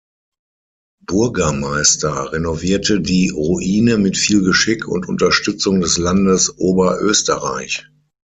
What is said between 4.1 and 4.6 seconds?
viel